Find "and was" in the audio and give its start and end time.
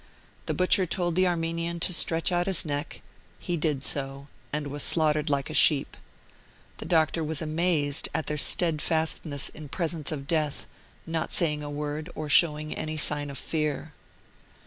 4.51-4.81